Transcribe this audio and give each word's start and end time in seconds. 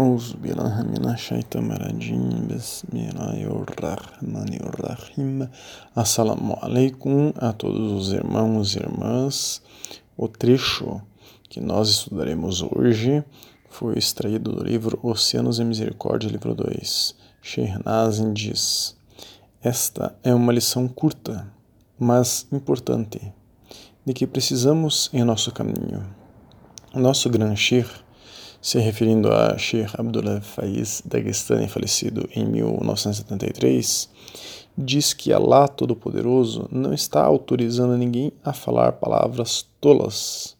أعوذ 0.00 0.42
بالله 0.42 0.82
من 0.82 1.04
الشيطان 1.06 1.70
الرجيم 1.70 2.50
بسم 2.50 2.90
الله 2.90 3.46
الرحمن 3.46 4.52
الرحيم 4.66 5.48
Assalamu 5.94 6.58
alaikum 6.60 7.32
a 7.38 7.52
todos 7.52 7.92
os 7.92 8.12
irmãos 8.12 8.74
e 8.74 8.78
irmãs. 8.80 9.62
O 10.16 10.26
trecho 10.26 11.00
que 11.48 11.60
nós 11.60 11.88
estudaremos 11.90 12.60
hoje 12.62 13.22
foi 13.70 13.96
extraído 13.96 14.50
do 14.50 14.64
livro 14.64 14.98
Oceanos 15.00 15.60
e 15.60 15.64
Misericórdia, 15.64 16.28
livro 16.28 16.56
2. 16.56 17.14
Sheikh 17.40 17.84
Nazim 17.84 18.32
diz: 18.32 18.96
Esta 19.62 20.16
é 20.24 20.34
uma 20.34 20.52
lição 20.52 20.88
curta, 20.88 21.46
mas 21.96 22.48
importante, 22.50 23.32
de 24.04 24.12
que 24.12 24.26
precisamos 24.26 25.08
em 25.12 25.22
nosso 25.22 25.52
caminho. 25.52 26.04
Nosso 26.92 27.30
Gran 27.30 27.54
Sheikh 27.54 28.04
se 28.61 28.77
referindo 28.77 29.31
a 29.31 29.57
Sheikh 29.57 29.93
Abdullah 29.97 30.41
Faiz 30.41 31.01
Dagestani, 31.05 31.67
falecido 31.67 32.27
em 32.35 32.45
1973, 32.45 34.09
diz 34.77 35.13
que 35.13 35.31
Allah 35.31 35.67
Todo-Poderoso 35.67 36.67
não 36.71 36.93
está 36.93 37.23
autorizando 37.23 37.97
ninguém 37.97 38.33
a 38.43 38.51
falar 38.51 38.93
palavras 38.93 39.65
tolas. 39.79 40.57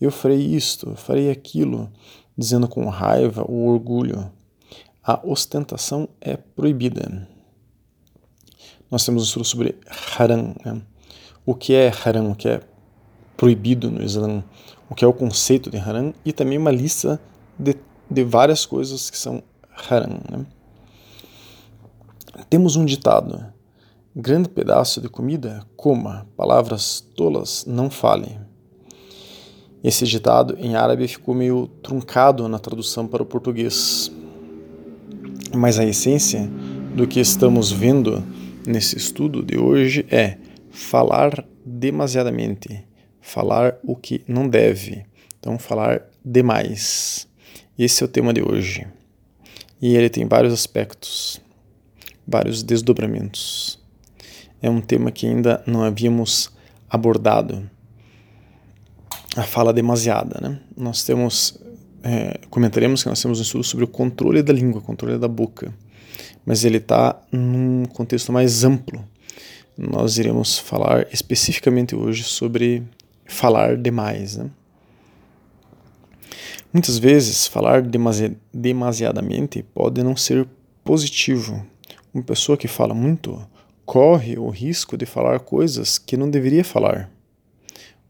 Eu 0.00 0.10
farei 0.10 0.38
isto, 0.38 0.94
farei 0.96 1.30
aquilo, 1.30 1.88
dizendo 2.36 2.66
com 2.66 2.88
raiva 2.88 3.44
ou 3.46 3.68
orgulho. 3.68 4.30
A 5.02 5.20
ostentação 5.24 6.08
é 6.20 6.36
proibida. 6.36 7.26
Nós 8.90 9.04
temos 9.04 9.22
um 9.22 9.26
estudo 9.26 9.44
sobre 9.44 9.76
haram. 10.18 10.54
Né? 10.64 10.80
O 11.46 11.54
que 11.54 11.74
é 11.74 11.92
haram? 12.04 12.32
O 12.32 12.34
que 12.34 12.48
é 12.48 12.60
proibido 13.36 13.90
no 13.90 14.02
Islã? 14.02 14.42
o 14.88 14.94
que 14.94 15.04
é 15.04 15.08
o 15.08 15.12
conceito 15.12 15.70
de 15.70 15.76
haram, 15.76 16.14
e 16.24 16.32
também 16.32 16.56
uma 16.56 16.70
lista 16.70 17.20
de, 17.58 17.76
de 18.10 18.24
várias 18.24 18.64
coisas 18.64 19.10
que 19.10 19.18
são 19.18 19.42
haram. 19.90 20.20
Né? 20.30 20.46
Temos 22.48 22.76
um 22.76 22.84
ditado: 22.84 23.44
grande 24.14 24.48
pedaço 24.48 25.00
de 25.00 25.08
comida, 25.08 25.66
coma, 25.76 26.26
palavras 26.36 27.00
tolas, 27.16 27.64
não 27.66 27.90
fale. 27.90 28.38
Esse 29.82 30.04
ditado 30.04 30.56
em 30.58 30.74
árabe 30.74 31.06
ficou 31.06 31.34
meio 31.34 31.68
truncado 31.82 32.48
na 32.48 32.58
tradução 32.58 33.06
para 33.06 33.22
o 33.22 33.26
português. 33.26 34.10
Mas 35.54 35.78
a 35.78 35.84
essência 35.84 36.50
do 36.94 37.06
que 37.06 37.20
estamos 37.20 37.70
vendo 37.70 38.22
nesse 38.66 38.96
estudo 38.96 39.42
de 39.42 39.56
hoje 39.56 40.04
é 40.10 40.36
falar 40.70 41.44
demasiadamente 41.64 42.88
falar 43.28 43.78
o 43.84 43.94
que 43.94 44.24
não 44.26 44.48
deve. 44.48 45.04
Então, 45.38 45.58
falar 45.58 46.02
demais. 46.24 47.27
Esse 47.78 48.02
é 48.02 48.06
o 48.06 48.08
tema 48.08 48.34
de 48.34 48.42
hoje. 48.42 48.84
E 49.80 49.94
ele 49.94 50.10
tem 50.10 50.26
vários 50.26 50.52
aspectos, 50.52 51.40
vários 52.26 52.60
desdobramentos. 52.64 53.78
É 54.60 54.68
um 54.68 54.80
tema 54.80 55.12
que 55.12 55.28
ainda 55.28 55.62
não 55.64 55.84
havíamos 55.84 56.50
abordado. 56.90 57.70
A 59.36 59.44
fala 59.44 59.72
demasiada, 59.72 60.40
né? 60.40 60.58
Nós 60.76 61.04
temos, 61.04 61.56
é, 62.02 62.40
comentaremos 62.50 63.04
que 63.04 63.08
nós 63.08 63.22
temos 63.22 63.38
um 63.38 63.42
estudo 63.42 63.62
sobre 63.62 63.84
o 63.84 63.88
controle 63.88 64.42
da 64.42 64.52
língua, 64.52 64.80
controle 64.80 65.16
da 65.16 65.28
boca, 65.28 65.72
mas 66.44 66.64
ele 66.64 66.78
está 66.78 67.22
num 67.30 67.84
contexto 67.84 68.32
mais 68.32 68.64
amplo. 68.64 69.04
Nós 69.76 70.18
iremos 70.18 70.58
falar 70.58 71.06
especificamente 71.12 71.94
hoje 71.94 72.24
sobre 72.24 72.82
falar 73.24 73.76
demais. 73.76 74.36
Né? 74.36 74.50
Muitas 76.70 76.98
vezes, 76.98 77.46
falar 77.46 77.80
demasi 77.80 78.36
demasiadamente 78.52 79.62
pode 79.62 80.02
não 80.02 80.14
ser 80.14 80.46
positivo. 80.84 81.64
Uma 82.12 82.22
pessoa 82.22 82.58
que 82.58 82.68
fala 82.68 82.92
muito 82.92 83.40
corre 83.86 84.38
o 84.38 84.50
risco 84.50 84.94
de 84.94 85.06
falar 85.06 85.40
coisas 85.40 85.96
que 85.96 86.14
não 86.14 86.28
deveria 86.28 86.62
falar. 86.62 87.10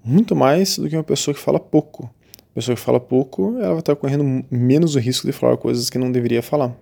Muito 0.04 0.34
mais 0.34 0.76
do 0.76 0.88
que 0.88 0.96
uma 0.96 1.04
pessoa 1.04 1.32
que 1.32 1.40
fala 1.40 1.60
pouco. 1.60 2.10
A 2.50 2.54
pessoa 2.54 2.74
que 2.74 2.80
fala 2.80 2.98
pouco, 2.98 3.56
ela 3.58 3.68
vai 3.68 3.78
estar 3.78 3.94
correndo 3.94 4.44
menos 4.50 4.96
o 4.96 4.98
risco 4.98 5.24
de 5.24 5.32
falar 5.32 5.56
coisas 5.56 5.88
que 5.88 5.96
não 5.96 6.10
deveria 6.10 6.42
falar. 6.42 6.76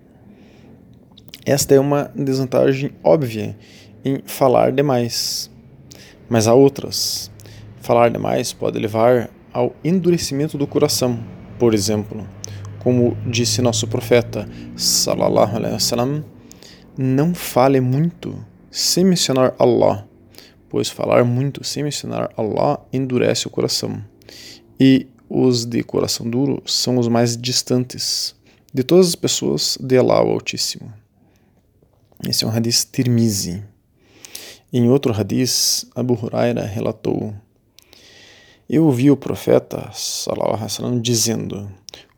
Esta 1.45 1.75
é 1.75 1.81
uma 1.81 2.11
desvantagem 2.15 2.93
óbvia 3.05 3.55
em 4.03 4.23
falar 4.25 4.73
demais. 4.73 5.51
Mas 6.27 6.47
há 6.47 6.55
outras. 6.55 7.31
Falar 7.83 8.09
demais 8.09 8.55
pode 8.55 8.79
levar 8.79 9.29
ao 9.53 9.77
endurecimento 9.85 10.57
do 10.57 10.67
coração, 10.67 11.23
por 11.59 11.75
exemplo, 11.75 12.27
como 12.79 13.17
disse 13.27 13.61
nosso 13.63 13.87
profeta 13.87 14.49
sallallahu 14.77 15.57
alaihi 15.57 15.75
wasallam, 15.75 16.25
não 16.97 17.35
fale 17.35 17.81
muito 17.81 18.39
sem 18.71 19.05
mencionar 19.05 19.55
Allah, 19.59 20.07
pois 20.69 20.89
falar 20.89 21.25
muito 21.25 21.65
sem 21.65 21.83
mencionar 21.83 22.31
Allah 22.37 22.79
endurece 22.93 23.47
o 23.47 23.51
coração. 23.51 24.03
E 24.79 25.07
os 25.29 25.65
de 25.65 25.83
coração 25.83 26.29
duro 26.29 26.63
são 26.67 26.99
os 26.99 27.09
mais 27.09 27.37
distantes 27.37 28.35
de 28.73 28.83
todas 28.83 29.09
as 29.09 29.15
pessoas 29.15 29.79
de 29.81 29.99
Allah 29.99 30.23
o 30.23 30.31
Altíssimo. 30.31 30.93
Esse 32.29 32.45
é 32.45 32.47
um 32.47 32.51
hadith 32.51 32.87
Tirmizi. 32.93 33.65
Em 34.73 34.89
outro 34.89 35.19
hadith, 35.19 35.89
Abu 35.95 36.15
Huraira 36.15 36.65
relatou 36.65 37.35
eu 38.69 38.85
ouvi 38.85 39.11
o 39.11 39.17
profeta 39.17 39.91
sallam, 39.93 41.01
dizendo: 41.01 41.71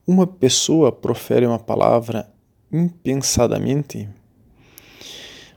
Uma 0.06 0.26
pessoa 0.26 0.90
profere 0.90 1.46
uma 1.46 1.58
palavra 1.58 2.28
impensadamente, 2.72 4.08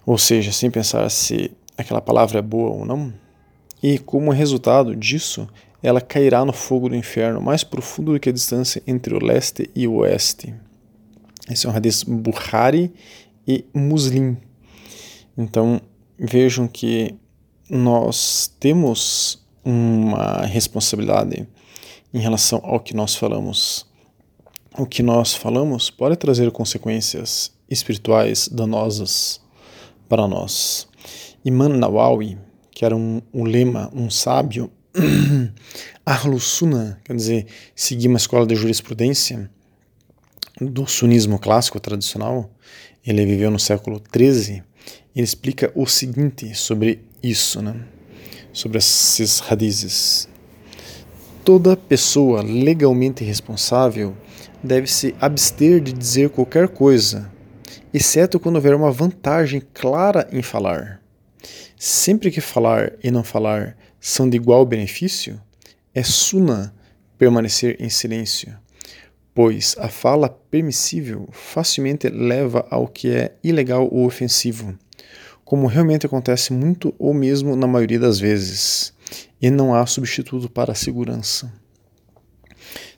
ou 0.06 0.18
seja, 0.18 0.52
sem 0.52 0.70
pensar 0.70 1.10
se 1.10 1.52
aquela 1.78 2.02
palavra 2.02 2.40
é 2.40 2.42
boa 2.42 2.72
ou 2.72 2.86
não, 2.86 3.14
e 3.82 3.98
como 3.98 4.32
resultado 4.32 4.96
disso, 4.96 5.48
ela 5.82 6.00
cairá 6.00 6.46
no 6.46 6.54
fogo 6.54 6.90
do 6.90 6.96
inferno 6.96 7.42
mais 7.42 7.64
profundo 7.64 8.14
do 8.14 8.20
que 8.20 8.30
a 8.30 8.34
distância 8.34 8.84
entre 8.86 9.16
o 9.16 9.24
leste 9.24 9.70
e 9.76 9.88
o 9.88 9.96
oeste. 9.96 10.54
Esse 11.50 11.66
é 11.66 11.70
um 11.70 11.76
hadith 11.76 12.06
Bukhari 12.06 12.94
e 13.48 13.66
Muslim. 13.74 14.38
Então 15.36 15.82
vejam 16.20 16.68
que 16.68 17.16
nós 17.68 18.54
temos 18.60 19.41
uma 19.64 20.46
responsabilidade 20.46 21.48
em 22.14 22.20
relação 22.20 22.60
ao 22.64 22.80
que 22.80 22.96
nós 22.96 23.16
falamos. 23.16 23.86
O 24.78 24.86
que 24.86 25.04
nós 25.04 25.34
falamos 25.34 25.90
pode 25.90 26.16
trazer 26.16 26.50
consequências 26.52 27.52
espirituais 27.70 28.48
danosas 28.48 29.42
para 30.08 30.28
nós. 30.28 30.88
Imam 31.44 31.70
Nawawi, 31.70 32.38
que 32.72 32.86
era 32.86 32.96
um, 32.96 33.22
um 33.34 33.44
lema, 33.44 33.90
um 33.94 34.10
sábio, 34.10 34.72
Ahlus 36.06 36.60
quer 37.04 37.16
dizer, 37.16 37.48
seguir 37.76 38.08
uma 38.08 38.18
escola 38.18 38.46
de 38.46 38.56
jurisprudência 38.56 39.50
do 40.60 40.86
sunismo 40.86 41.40
clássico 41.40 41.80
tradicional, 41.80 42.52
ele 43.06 43.26
viveu 43.26 43.50
no 43.50 43.60
século 43.60 44.02
XIII, 44.14 44.64
ele 45.16 45.24
explica 45.24 45.72
o 45.76 45.88
seguinte 45.88 46.54
sobre 46.56 47.04
isso, 47.24 47.62
né? 47.62 47.76
Sobre 48.54 48.78
esses 48.78 49.42
hadizes. 49.50 50.28
Toda 51.44 51.76
pessoa 51.76 52.42
legalmente 52.42 53.24
responsável 53.24 54.16
deve 54.64 54.88
se 54.88 55.16
abster 55.20 55.82
de 55.82 55.92
dizer 55.92 56.30
qualquer 56.30 56.68
coisa, 56.68 57.32
exceto 57.94 58.40
quando 58.40 58.56
houver 58.56 58.76
uma 58.76 58.92
vantagem 58.92 59.62
clara 59.74 60.28
em 60.32 60.42
falar. 60.42 61.02
Sempre 61.78 62.30
que 62.30 62.42
falar 62.42 62.94
e 63.04 63.10
não 63.10 63.24
falar 63.24 63.76
são 64.00 64.30
de 64.30 64.38
igual 64.38 64.66
benefício, 64.66 65.42
é 65.94 66.04
suna 66.04 66.74
permanecer 67.18 67.76
em 67.80 67.90
silêncio, 67.90 68.56
pois 69.34 69.76
a 69.80 69.88
fala 69.88 70.30
permissível 70.30 71.28
facilmente 71.32 72.08
leva 72.08 72.66
ao 72.70 72.88
que 72.88 73.10
é 73.10 73.36
ilegal 73.44 73.88
ou 73.92 74.06
ofensivo 74.06 74.78
como 75.52 75.68
realmente 75.68 76.06
acontece 76.06 76.54
muito 76.54 76.96
ou 76.98 77.14
mesmo 77.14 77.58
na 77.58 77.68
maioria 77.68 78.00
das 78.00 78.18
vezes, 78.18 78.94
e 79.42 79.50
não 79.50 79.76
há 79.76 79.86
substituto 79.86 80.50
para 80.50 80.72
a 80.72 80.76
segurança. 80.76 81.52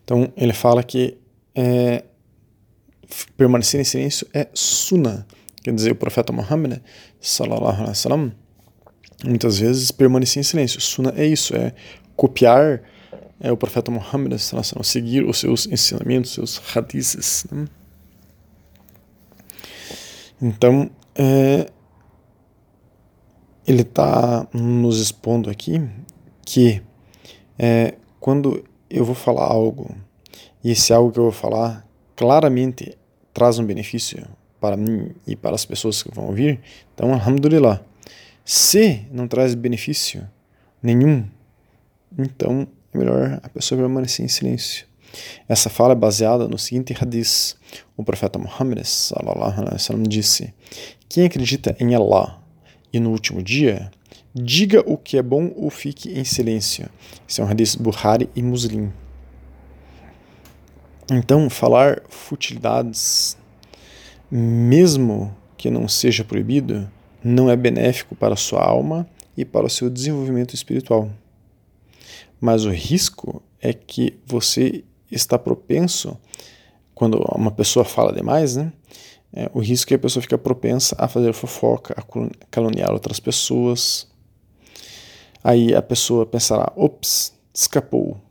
Então 0.04 0.32
ele 0.38 0.54
fala 0.54 0.84
que 0.84 1.18
é, 1.56 2.04
permanecer 3.36 3.82
em 3.82 3.84
silêncio 3.84 4.28
é 4.32 4.48
sunnah, 4.54 5.26
quer 5.64 5.74
dizer, 5.74 5.94
o 5.94 5.96
profeta 5.96 6.32
Muhammad, 6.32 6.80
sallallahu 7.20 7.74
alaihi 7.74 7.88
wasallam, 7.88 8.32
muitas 9.26 9.58
vezes 9.58 9.90
permanecia 9.90 10.40
em 10.40 10.44
silêncio. 10.44 10.80
Sunnah 10.80 11.14
é 11.18 11.26
isso, 11.26 11.56
é 11.56 11.74
copiar 12.16 12.84
é, 13.40 13.52
o 13.52 13.58
profeta 13.58 13.90
Muhammad, 13.90 14.38
sallallahu 14.38 14.52
alaihi 14.52 14.78
wasallam, 14.78 14.84
seguir 14.84 15.26
os 15.26 15.40
seus 15.40 15.66
ensinamentos, 15.66 16.34
seus 16.34 16.62
hadiths. 16.76 17.48
Né? 17.52 17.66
Então, 20.40 20.92
é, 21.16 21.72
ele 23.68 23.81
está 23.81 24.48
nos 24.54 25.00
expondo 25.00 25.50
aqui 25.50 25.81
que 26.45 26.81
é, 27.57 27.95
quando 28.19 28.63
eu 28.89 29.06
vou 29.06 29.15
falar 29.15 29.45
algo 29.45 29.95
e 30.63 30.71
esse 30.71 30.94
algo 30.94 31.12
que 31.12 31.19
eu 31.19 31.24
vou 31.24 31.31
falar 31.31 31.88
claramente 32.15 32.98
traz 33.33 33.57
um 33.60 33.65
benefício 33.65 34.25
para 34.60 34.77
mim 34.77 35.12
e 35.27 35.36
para 35.36 35.56
as 35.56 35.65
pessoas 35.65 36.01
que 36.01 36.13
vão 36.13 36.27
ouvir, 36.27 36.60
então, 36.94 37.13
alhamdulillah. 37.13 37.81
Se 38.45 39.06
não 39.12 39.27
traz 39.27 39.56
benefício 39.56 40.30
nenhum, 40.81 41.25
então 42.18 42.68
é 42.94 42.98
melhor 42.98 43.39
a 43.42 43.50
pessoa 43.50 43.80
permanecer 43.80 44.25
em 44.25 44.30
silêncio. 44.30 44.86
Essa 45.48 45.69
fala 45.69 45.94
é 45.94 45.95
baseada 45.95 46.48
no 46.48 46.57
seguinte 46.57 46.95
hadith. 47.00 47.56
O 47.95 48.04
profeta 48.04 48.39
Muhammad 48.39 48.80
wasallam 48.80 50.04
disse: 50.04 50.54
Quem 51.07 51.25
acredita 51.25 51.75
em 51.80 51.94
Allah 51.95 52.43
e 52.94 53.00
no 53.00 53.10
último 53.10 53.42
dia, 53.42 53.92
diga 54.34 54.81
o 54.86 54.95
que 54.95 55.18
é 55.18 55.24
bom 55.24 55.51
ou 55.56 55.72
fique 55.72 56.18
em 56.18 56.24
silêncio. 56.24 56.88
Esse 57.28 57.42
é 57.42 57.44
um 57.44 57.48
hadith 57.48 57.75
Bukhari 57.80 58.30
e 58.36 58.44
Muslim. 58.44 58.92
Então, 61.12 61.50
falar 61.50 62.04
futilidades, 62.07 63.36
mesmo 64.31 65.36
que 65.57 65.69
não 65.69 65.88
seja 65.88 66.24
proibido, 66.24 66.90
não 67.24 67.50
é 67.50 67.56
benéfico 67.56 68.16
para 68.16 68.36
a 68.36 68.38
sua 68.38 68.63
alma 68.63 69.07
e 69.36 69.44
para 69.44 69.66
o 69.66 69.69
seu 69.69 69.90
desenvolvimento 69.90 70.54
espiritual. 70.54 71.10
Mas 72.40 72.66
o 72.66 72.69
risco 72.69 73.42
é 73.62 73.74
que 73.74 74.19
você 74.25 74.84
está 75.12 75.40
propenso, 75.40 76.18
quando 76.94 77.18
uma 77.36 77.51
pessoa 77.51 77.84
fala 77.86 78.13
demais, 78.13 78.56
né? 78.56 78.72
É, 79.33 79.50
o 79.53 79.59
risco 79.59 79.88
é 79.88 79.89
que 79.89 79.95
a 79.95 80.00
pessoa 80.00 80.21
fica 80.21 80.38
propensa 80.38 80.95
a 81.00 81.07
fazer 81.07 81.33
fofoca, 81.33 81.95
a 81.97 82.03
caluniar 82.51 82.91
outras 82.91 83.19
pessoas. 83.19 84.07
Aí 85.44 85.74
a 85.74 85.81
pessoa 85.81 86.25
pensará: 86.25 86.71
ops, 86.75 87.33
escapou. 87.53 88.21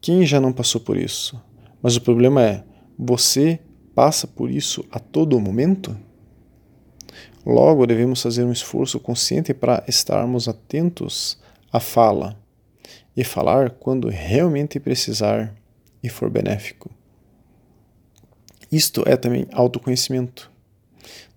Quem 0.00 0.26
já 0.26 0.40
não 0.40 0.52
passou 0.52 0.80
por 0.80 0.96
isso? 0.96 1.40
Mas 1.80 1.96
o 1.96 2.00
problema 2.00 2.42
é: 2.42 2.64
você 2.98 3.60
passa 3.94 4.26
por 4.26 4.50
isso 4.50 4.84
a 4.90 4.98
todo 4.98 5.38
momento? 5.38 5.96
Logo, 7.46 7.86
devemos 7.86 8.22
fazer 8.22 8.42
um 8.44 8.52
esforço 8.52 8.98
consciente 8.98 9.52
para 9.54 9.84
estarmos 9.86 10.48
atentos 10.48 11.38
à 11.72 11.78
fala 11.78 12.36
e 13.16 13.22
falar 13.22 13.70
quando 13.70 14.08
realmente 14.08 14.80
precisar 14.80 15.54
e 16.02 16.08
for 16.08 16.30
benéfico. 16.30 16.93
Isto 18.70 19.02
é 19.06 19.16
também 19.16 19.46
autoconhecimento. 19.52 20.50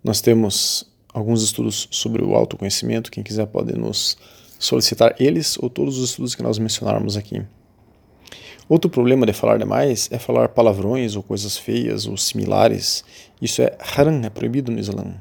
Nós 0.03 0.21
temos 0.21 0.89
alguns 1.13 1.43
estudos 1.43 1.87
sobre 1.91 2.23
o 2.23 2.35
autoconhecimento, 2.35 3.11
quem 3.11 3.23
quiser 3.23 3.47
pode 3.47 3.73
nos 3.77 4.17
solicitar 4.59 5.15
eles 5.19 5.57
ou 5.59 5.69
todos 5.69 5.97
os 5.97 6.09
estudos 6.09 6.35
que 6.35 6.43
nós 6.43 6.57
mencionarmos 6.57 7.17
aqui. 7.17 7.41
Outro 8.69 8.89
problema 8.89 9.25
de 9.25 9.31
falar 9.31 9.57
demais 9.57 10.09
é 10.11 10.19
falar 10.19 10.49
palavrões 10.49 11.15
ou 11.15 11.23
coisas 11.23 11.57
feias 11.57 12.05
ou 12.05 12.17
similares. 12.17 13.03
Isso 13.41 13.61
é 13.61 13.77
haram, 13.95 14.21
é 14.25 14.29
proibido 14.29 14.71
no 14.71 14.79
Islã. 14.79 15.15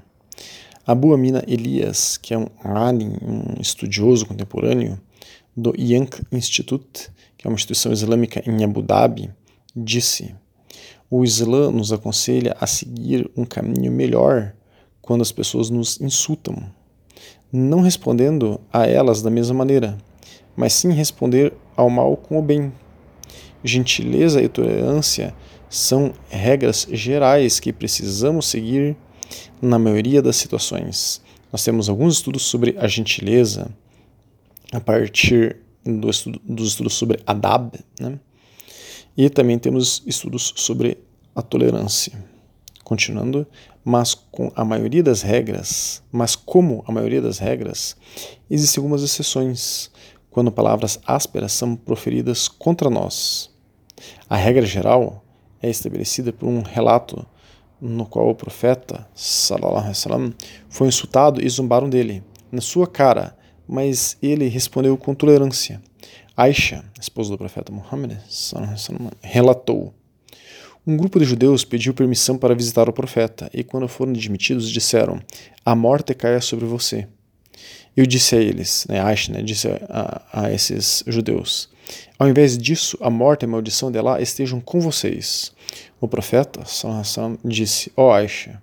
Abu 0.85 1.14
Amina 1.14 1.44
Elias, 1.47 2.17
que 2.17 2.35
é 2.35 2.38
um 2.38 2.49
alim, 2.64 3.17
um 3.23 3.61
estudioso 3.61 4.26
contemporâneo 4.26 5.00
do 5.56 5.73
Yank 5.79 6.23
Institute, 6.32 7.08
que 7.38 7.47
é 7.47 7.50
uma 7.50 7.55
instituição 7.55 7.93
islâmica 7.93 8.43
em 8.49 8.64
Abu 8.64 8.82
Dhabi, 8.82 9.31
disse: 9.75 10.35
O 11.08 11.23
Islã 11.23 11.70
nos 11.70 11.93
aconselha 11.93 12.56
a 12.61 12.67
seguir 12.67 13.31
um 13.37 13.44
caminho 13.44 13.93
melhor 13.93 14.53
quando 15.00 15.23
as 15.23 15.31
pessoas 15.31 15.70
nos 15.70 16.00
insultam, 16.00 16.56
não 17.53 17.81
respondendo 17.81 18.61
a 18.73 18.87
elas 18.87 19.23
da 19.23 19.31
mesma 19.31 19.55
maneira, 19.55 19.97
mas 20.56 20.73
sim 20.73 20.91
responder 20.91 21.53
ao 21.76 21.88
mal 21.88 22.17
com 22.17 22.38
o 22.38 22.43
bem. 22.43 22.73
Gentileza 23.62 24.43
e 24.43 24.49
tolerância 24.49 25.32
são 25.70 26.12
regras 26.29 26.88
gerais 26.91 27.61
que 27.61 27.73
precisamos 27.73 28.47
seguir 28.47 28.97
na 29.62 29.79
maioria 29.79 30.20
das 30.20 30.37
situações. 30.37 31.23
Nós 31.53 31.62
temos 31.62 31.88
alguns 31.88 32.14
estudos 32.14 32.43
sobre 32.43 32.76
a 32.79 32.88
gentileza 32.88 33.70
a 34.73 34.81
partir 34.81 35.58
do 35.85 36.11
estudo, 36.11 36.41
dos 36.44 36.69
estudos 36.70 36.94
sobre 36.94 37.20
Adab, 37.25 37.79
né? 38.00 38.19
E 39.16 39.30
também 39.30 39.58
temos 39.58 40.02
estudos 40.06 40.52
sobre 40.56 40.98
a 41.34 41.42
tolerância. 41.42 42.12
Continuando, 42.84 43.46
mas 43.84 44.14
com 44.14 44.50
a 44.54 44.64
maioria 44.64 45.02
das 45.02 45.22
regras, 45.22 46.02
mas 46.12 46.36
como 46.36 46.84
a 46.86 46.92
maioria 46.92 47.20
das 47.20 47.38
regras, 47.38 47.96
existem 48.50 48.80
algumas 48.80 49.02
exceções 49.02 49.90
quando 50.30 50.52
palavras 50.52 51.00
ásperas 51.06 51.52
são 51.52 51.74
proferidas 51.74 52.46
contra 52.46 52.90
nós. 52.90 53.50
A 54.28 54.36
regra 54.36 54.66
geral 54.66 55.24
é 55.62 55.70
estabelecida 55.70 56.32
por 56.32 56.46
um 56.46 56.62
relato 56.62 57.26
no 57.80 58.06
qual 58.06 58.30
o 58.30 58.34
profeta 58.34 59.06
wasallam 59.14 60.34
foi 60.69 60.88
insultado 60.88 61.44
e 61.44 61.48
zombaram 61.48 61.88
dele 61.88 62.22
na 62.50 62.60
sua 62.60 62.86
cara, 62.86 63.36
mas 63.66 64.16
ele 64.22 64.48
respondeu 64.48 64.96
com 64.96 65.14
tolerância. 65.14 65.82
Aisha, 66.36 66.84
esposa 67.00 67.30
do 67.30 67.38
profeta 67.38 67.72
Muhammad, 67.72 68.12
relatou: 69.22 69.94
Um 70.86 70.94
grupo 70.94 71.18
de 71.18 71.24
judeus 71.24 71.64
pediu 71.64 71.94
permissão 71.94 72.36
para 72.36 72.54
visitar 72.54 72.90
o 72.90 72.92
profeta 72.92 73.48
e, 73.54 73.64
quando 73.64 73.88
foram 73.88 74.12
admitidos, 74.12 74.70
disseram: 74.70 75.18
A 75.64 75.74
morte 75.74 76.12
caia 76.14 76.42
sobre 76.42 76.66
você. 76.66 77.08
Eu 77.96 78.04
disse 78.04 78.36
a 78.36 78.38
eles, 78.38 78.86
né, 78.86 79.00
Aisha 79.00 79.32
né, 79.32 79.40
disse 79.40 79.66
a, 79.88 80.22
a, 80.30 80.52
esses 80.52 81.02
judeus: 81.06 81.70
Ao 82.18 82.28
invés 82.28 82.58
disso, 82.58 82.98
a 83.00 83.08
morte 83.08 83.44
e 83.44 83.46
a 83.46 83.48
maldição 83.48 83.90
de 83.90 83.98
Allah 83.98 84.20
estejam 84.20 84.60
com 84.60 84.78
vocês. 84.78 85.54
O 85.98 86.06
profeta 86.06 86.60
disse: 87.42 87.90
Ó 87.96 88.08
oh 88.08 88.12
Aisha, 88.12 88.60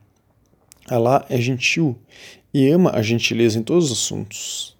Allah 0.88 1.26
é 1.28 1.42
gentil 1.42 1.98
e 2.54 2.70
ama 2.70 2.92
a 2.94 3.02
gentileza 3.02 3.58
em 3.58 3.64
todos 3.64 3.86
os 3.86 3.98
assuntos. 3.98 4.78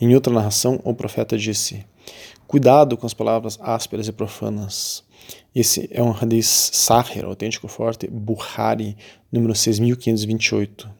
Em 0.00 0.16
outra 0.16 0.32
narração, 0.32 0.80
o 0.82 0.92
profeta 0.92 1.38
disse: 1.38 1.86
Cuidado 2.46 2.96
com 2.96 3.06
as 3.06 3.14
palavras 3.14 3.58
ásperas 3.60 4.08
e 4.08 4.12
profanas. 4.12 5.04
Esse 5.54 5.88
é 5.92 6.02
um 6.02 6.12
hadith 6.12 6.44
sahir, 6.44 7.24
autêntico 7.24 7.68
forte, 7.68 8.08
Bukhari, 8.08 8.96
número 9.30 9.54
6528. 9.54 10.90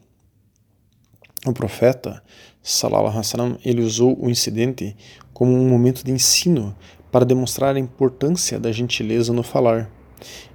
O 1.45 1.53
profeta 1.53 2.21
sallallahu 2.61 3.05
alaihi 3.05 3.17
wasallam, 3.17 3.57
ele 3.63 3.81
usou 3.81 4.17
o 4.21 4.29
incidente 4.29 4.95
como 5.33 5.53
um 5.53 5.67
momento 5.69 6.03
de 6.03 6.11
ensino 6.11 6.75
para 7.11 7.25
demonstrar 7.25 7.75
a 7.75 7.79
importância 7.79 8.59
da 8.59 8.71
gentileza 8.71 9.33
no 9.33 9.41
falar. 9.41 9.89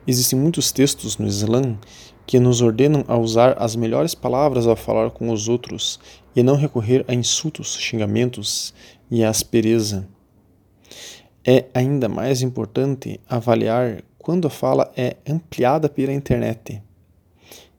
Existem 0.06 0.38
muitos 0.38 0.70
textos 0.70 1.16
no 1.16 1.26
Islã 1.26 1.78
que 2.26 2.38
nos 2.38 2.60
ordenam 2.60 3.04
a 3.08 3.16
usar 3.16 3.56
as 3.58 3.74
melhores 3.74 4.14
palavras 4.14 4.66
ao 4.66 4.76
falar 4.76 5.10
com 5.10 5.30
os 5.30 5.48
outros 5.48 5.98
e 6.36 6.42
não 6.42 6.56
recorrer 6.56 7.04
a 7.08 7.14
insultos, 7.14 7.76
xingamentos 7.76 8.74
e 9.10 9.24
aspereza. 9.24 10.08
É 11.46 11.66
ainda 11.74 12.08
mais 12.08 12.40
importante 12.42 13.20
avaliar 13.28 14.02
quando 14.18 14.46
a 14.46 14.50
fala 14.50 14.90
é 14.96 15.16
ampliada 15.28 15.88
pela 15.88 16.12
internet. 16.12 16.82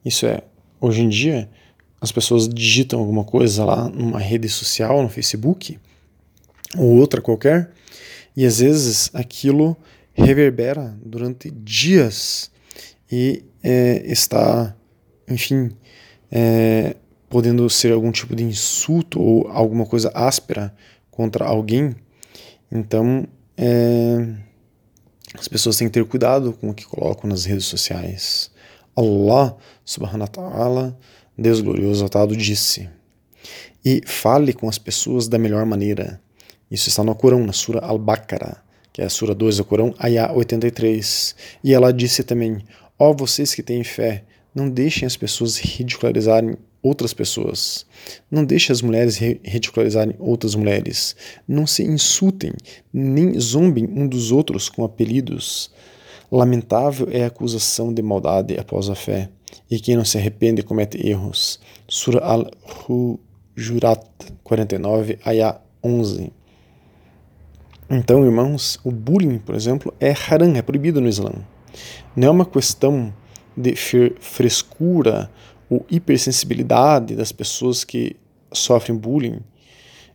Isso 0.04 0.28
é, 0.28 0.44
hoje 0.80 1.02
em 1.02 1.10
dia, 1.10 1.50
as 2.00 2.12
pessoas 2.12 2.48
digitam 2.48 3.00
alguma 3.00 3.24
coisa 3.24 3.66
lá 3.66 3.90
numa 3.90 4.20
rede 4.20 4.48
social, 4.48 5.02
no 5.02 5.10
Facebook, 5.10 5.80
ou 6.78 6.98
outra 6.98 7.22
qualquer, 7.22 7.72
e 8.38 8.46
às 8.46 8.60
vezes 8.60 9.10
aquilo 9.14 9.76
reverbera 10.14 10.96
durante 11.04 11.50
dias 11.50 12.52
e 13.12 13.44
é, 13.64 14.04
está, 14.06 14.76
enfim, 15.28 15.72
é, 16.32 16.96
podendo 17.30 17.68
ser 17.70 17.92
algum 17.92 18.12
tipo 18.12 18.36
de 18.36 18.44
insulto 18.44 19.20
ou 19.20 19.48
alguma 19.48 19.86
coisa 19.86 20.12
áspera 20.14 20.76
contra 21.10 21.46
alguém. 21.46 21.96
Então, 22.72 23.28
é, 23.58 24.36
as 25.38 25.48
pessoas 25.48 25.78
têm 25.78 25.88
que 25.88 25.94
ter 25.94 26.06
cuidado 26.06 26.54
com 26.54 26.70
o 26.70 26.74
que 26.74 26.86
colocam 26.86 27.30
nas 27.30 27.46
redes 27.46 27.66
sociais. 27.66 28.52
Allah 28.96 29.56
subhanahu 29.84 30.22
wa 30.22 30.28
ta'ala, 30.28 31.00
Deus 31.38 31.62
glorioso 31.62 32.00
exaltado, 32.00 32.36
disse: 32.36 32.90
E 33.84 34.02
fale 34.06 34.54
com 34.54 34.70
as 34.70 34.78
pessoas 34.78 35.28
da 35.28 35.38
melhor 35.38 35.66
maneira. 35.66 36.22
Isso 36.72 36.90
está 36.90 37.04
no 37.04 37.14
Corão, 37.14 37.46
na 37.46 37.54
Sura 37.54 37.80
Al-Baqarah, 37.80 38.64
que 38.92 39.02
é 39.02 39.06
a 39.06 39.10
Sura 39.10 39.36
2 39.36 39.58
do 39.58 39.66
Corão, 39.66 39.94
Ayah 40.00 40.34
83. 40.34 41.36
E 41.64 41.74
ela 41.74 41.92
disse 41.92 42.24
também: 42.24 42.64
Ó 42.98 43.10
oh, 43.10 43.14
vocês 43.14 43.54
que 43.54 43.62
têm 43.62 43.84
fé, 43.84 44.24
não 44.54 44.70
deixem 44.70 45.06
as 45.06 45.18
pessoas 45.18 45.58
ridicularizarem 45.58 46.58
outras 46.86 47.13
pessoas. 47.13 47.86
Não 48.30 48.46
deixem 48.46 48.72
as 48.72 48.82
mulheres 48.82 49.18
ridicularizarem 49.18 50.15
outras 50.20 50.54
mulheres. 50.54 51.15
Não 51.48 51.65
se 51.65 51.84
insultem, 51.84 52.51
nem 52.94 53.39
zombem 53.39 53.86
um 53.86 54.08
dos 54.08 54.32
outros 54.32 54.70
com 54.70 54.84
apelidos. 54.84 55.72
Lamentável 56.32 57.08
é 57.12 57.24
a 57.24 57.27
acusação 57.27 57.92
de 57.92 58.01
maldade 58.01 58.58
após 58.60 58.89
a 58.89 58.96
fé, 58.96 59.30
e 59.70 59.80
quem 59.80 59.96
não 59.96 60.06
se 60.06 60.18
arrepende 60.18 60.62
comete 60.62 61.08
erros. 61.08 61.60
Surah 61.88 62.25
Al-Hujurat 62.25 64.06
49, 64.44 65.18
Ayah 65.25 65.60
11. 65.84 66.32
Então, 67.89 68.25
irmãos, 68.25 68.80
o 68.84 68.92
bullying, 68.92 69.38
por 69.38 69.56
exemplo, 69.56 69.94
é 70.00 70.12
haram, 70.12 70.56
é 70.56 70.62
proibido 70.62 71.01
no 71.01 71.08
Islã. 71.08 71.32
Não 72.15 72.27
é 72.27 72.32
uma 72.32 72.46
questão 72.46 73.13
de 73.56 73.75
frescura 74.20 75.32
ou 75.70 75.86
hipersensibilidade 75.90 77.16
das 77.16 77.32
pessoas 77.32 77.84
que 77.84 78.16
sofrem 78.52 78.98
bullying. 78.98 79.40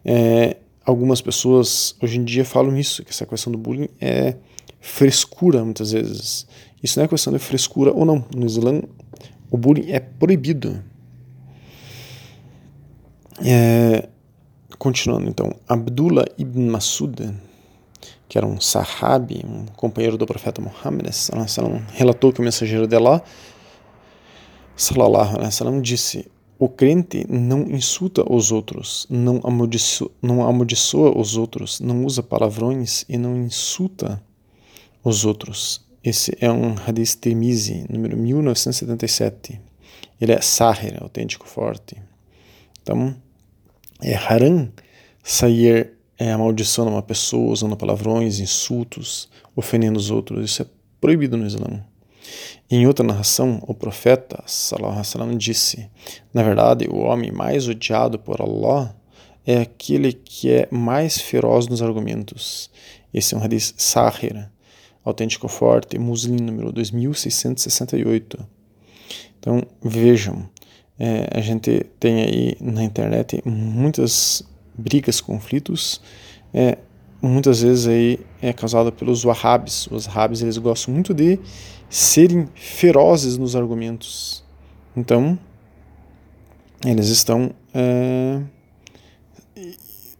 É, 0.04 0.56
algumas 0.84 1.20
pessoas 1.20 1.94
hoje 2.02 2.18
em 2.18 2.24
dia 2.24 2.44
falam 2.44 2.76
isso, 2.76 3.04
que 3.04 3.10
essa 3.10 3.26
questão 3.26 3.52
do 3.52 3.58
bullying 3.58 3.88
é 4.00 4.36
frescura 4.80 5.64
muitas 5.64 5.92
vezes. 5.92 6.46
Isso 6.82 6.98
não 6.98 7.04
é 7.04 7.08
questão 7.08 7.32
de 7.32 7.38
frescura 7.38 7.92
ou 7.92 8.04
não. 8.04 8.24
No 8.34 8.46
Islã, 8.46 8.82
o 9.50 9.56
bullying 9.56 9.90
é 9.90 10.00
proibido. 10.00 10.82
É, 13.44 14.08
continuando 14.78 15.28
então, 15.28 15.54
Abdullah 15.68 16.24
ibn 16.38 16.70
Masud, 16.70 17.34
que 18.28 18.38
era 18.38 18.46
um 18.46 18.60
sahabi, 18.60 19.44
um 19.44 19.66
companheiro 19.76 20.16
do 20.16 20.26
profeta 20.26 20.62
Muhammad, 20.62 21.06
relatou 21.92 22.32
que 22.32 22.40
o 22.40 22.44
mensageiro 22.44 22.86
de 22.86 22.96
Allah 22.96 23.22
sallallahu 24.80 25.34
alaihi 25.34 25.44
wasallam 25.46 25.82
disse: 25.82 26.26
O 26.58 26.68
crente 26.68 27.26
não 27.28 27.62
insulta 27.62 28.24
os 28.26 28.50
outros, 28.50 29.06
não, 29.10 29.40
amaldiçoa, 29.44 30.10
não 30.22 30.42
amaldiçoa 30.42 31.16
os 31.16 31.36
outros, 31.36 31.80
não 31.80 32.04
usa 32.04 32.22
palavrões 32.22 33.04
e 33.08 33.18
não 33.18 33.36
insulta 33.36 34.22
os 35.04 35.24
outros. 35.24 35.86
Esse 36.02 36.34
é 36.40 36.50
um 36.50 36.74
hadith 36.86 37.16
Tirmizi, 37.20 37.84
número 37.90 38.16
1977. 38.16 39.60
Ele 40.18 40.32
é 40.32 40.40
sahir, 40.40 40.96
autêntico, 41.02 41.46
forte. 41.46 41.96
Então, 42.82 43.14
é 44.00 44.14
haram 44.14 44.72
sair 45.22 45.92
é, 46.18 46.32
amaldiçoando 46.32 46.90
uma 46.90 47.02
pessoa, 47.02 47.52
usando 47.52 47.76
palavrões, 47.76 48.40
insultos, 48.40 49.28
ofendendo 49.54 49.98
os 49.98 50.10
outros. 50.10 50.50
Isso 50.50 50.62
é 50.62 50.66
proibido 50.98 51.36
no 51.36 51.46
Islã. 51.46 51.84
Em 52.70 52.86
outra 52.86 53.04
narração, 53.04 53.62
o 53.66 53.74
profeta 53.74 54.42
sallam, 54.46 55.36
disse: 55.36 55.90
Na 56.32 56.42
verdade, 56.42 56.86
o 56.88 56.98
homem 56.98 57.32
mais 57.32 57.68
odiado 57.68 58.18
por 58.18 58.40
Allah 58.40 58.94
é 59.46 59.62
aquele 59.62 60.12
que 60.12 60.50
é 60.50 60.68
mais 60.70 61.18
feroz 61.18 61.66
nos 61.66 61.82
argumentos. 61.82 62.70
Esse 63.12 63.34
é 63.34 63.38
um 63.38 63.42
hadith 63.42 63.74
sahir, 63.76 64.48
autêntico 65.04 65.48
forte, 65.48 65.98
muslim 65.98 66.36
número 66.36 66.72
2668. 66.72 68.38
Então, 69.38 69.62
vejam, 69.82 70.48
é, 70.98 71.28
a 71.32 71.40
gente 71.40 71.86
tem 71.98 72.22
aí 72.22 72.56
na 72.60 72.84
internet 72.84 73.42
muitas 73.44 74.42
brigas, 74.74 75.20
conflitos, 75.20 76.00
é, 76.52 76.78
muitas 77.22 77.62
vezes 77.62 77.86
aí 77.86 78.20
é 78.40 78.52
causada 78.52 78.90
pelos 78.90 79.24
wahhabis. 79.24 79.86
Os 79.90 80.06
wahhabis 80.06 80.42
eles 80.42 80.58
gostam 80.58 80.94
muito 80.94 81.12
de 81.12 81.38
serem 81.88 82.48
ferozes 82.54 83.36
nos 83.36 83.54
argumentos. 83.56 84.44
Então, 84.96 85.38
eles 86.84 87.08
estão, 87.08 87.50
é, 87.74 88.40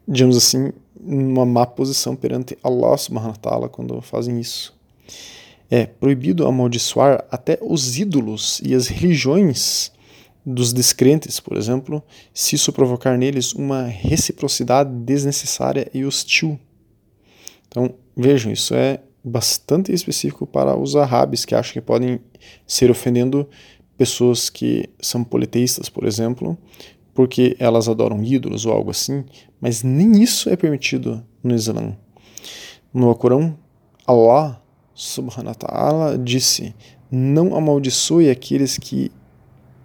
digamos 0.07 0.37
assim, 0.37 0.73
numa 1.01 1.47
má 1.47 1.67
posição 1.67 2.15
perante 2.15 2.59
Allah 2.63 2.97
subhanahu 2.99 3.33
wa 3.33 3.37
ta'ala 3.37 3.69
quando 3.69 4.01
fazem 4.03 4.39
isso. 4.39 4.79
É 5.71 5.87
proibido 5.87 6.47
amaldiçoar 6.47 7.25
até 7.31 7.59
os 7.63 7.99
ídolos 7.99 8.61
e 8.65 8.75
as 8.75 8.89
religiões 8.89 9.93
dos 10.45 10.73
descrentes, 10.73 11.39
por 11.39 11.57
exemplo, 11.57 12.03
se 12.35 12.57
isso 12.57 12.73
provocar 12.73 13.17
neles 13.17 13.53
uma 13.53 13.85
reciprocidade 13.85 14.91
desnecessária 14.91 15.89
e 15.95 16.05
hostil. 16.05 16.59
Então, 17.71 17.95
vejam, 18.17 18.53
isso 18.53 18.75
é 18.75 19.01
bastante 19.23 19.93
específico 19.93 20.47
para 20.47 20.77
os 20.77 20.97
árabes 20.97 21.45
que 21.45 21.55
acham 21.55 21.75
que 21.75 21.81
podem 21.81 22.21
ser 22.67 22.91
ofendendo 22.91 23.49
pessoas 23.97 24.51
que 24.51 24.89
são 25.01 25.23
politeístas, 25.23 25.89
por 25.89 26.05
exemplo, 26.05 26.59
porque 27.15 27.57
elas 27.59 27.89
adoram 27.89 28.23
ídolos 28.25 28.67
ou 28.67 28.73
algo 28.73 28.91
assim, 28.91 29.25
mas 29.61 29.83
nem 29.83 30.23
isso 30.23 30.49
é 30.49 30.57
permitido 30.57 31.25
no 31.45 31.55
Islã. 31.55 31.97
No 32.93 33.09
Alcorão, 33.09 33.57
Allah 34.07 34.61
subhanahu 34.95 35.49
wa 35.49 35.55
ta'ala 35.55 36.19
disse: 36.19 36.75
Não 37.11 37.55
amaldiçoe 37.55 38.31
aqueles 38.31 38.77
que 38.79 39.13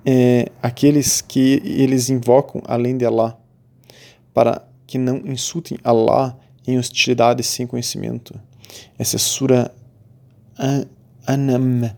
é, 0.05 0.49
aqueles 0.61 1.21
que 1.21 1.61
eles 1.63 2.09
invocam 2.09 2.61
além 2.65 2.97
de 2.97 3.05
Allah, 3.05 3.37
para 4.33 4.65
que 4.87 4.97
não 4.97 5.17
insultem 5.17 5.77
Allah 5.83 6.37
em 6.67 6.77
hostilidade 6.77 7.43
sem 7.43 7.67
conhecimento. 7.67 8.39
Essa 8.97 9.15
é 9.15 9.19
Sura 9.19 9.73
Anam 11.27 11.95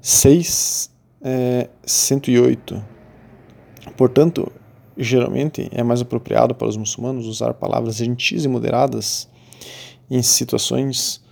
6, 0.00 0.90
é, 1.22 1.68
108. 1.84 2.82
Portanto, 3.96 4.50
geralmente 4.96 5.68
é 5.72 5.82
mais 5.82 6.00
apropriado 6.00 6.54
para 6.54 6.68
os 6.68 6.76
muçulmanos 6.76 7.26
usar 7.26 7.54
palavras 7.54 7.96
gentis 7.96 8.44
e 8.44 8.48
moderadas 8.48 9.28
em 10.10 10.22
situações 10.22 11.22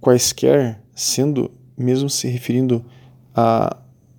quaisquer, 0.00 0.82
sendo 0.94 1.50
mesmo 1.76 2.10
se 2.10 2.28
referindo 2.28 2.84
a 3.34 3.76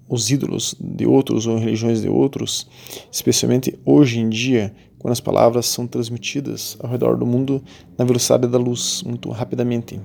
os 0.09 0.31
ídolos 0.31 0.75
de 0.79 1.05
outros 1.05 1.45
ou 1.45 1.59
religiões 1.59 2.01
de 2.01 2.09
outros, 2.09 2.67
especialmente 3.11 3.77
hoje 3.85 4.19
em 4.19 4.27
dia, 4.27 4.73
quando 4.99 5.13
as 5.13 5.19
palavras 5.19 5.65
são 5.65 5.87
transmitidas 5.87 6.77
ao 6.79 6.89
redor 6.89 7.17
do 7.17 7.25
mundo 7.25 7.63
na 7.97 8.05
velocidade 8.05 8.47
da 8.47 8.57
luz, 8.57 9.01
muito 9.03 9.29
rapidamente. 9.31 9.99